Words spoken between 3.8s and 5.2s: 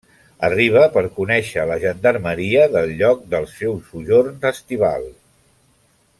sojorn estival.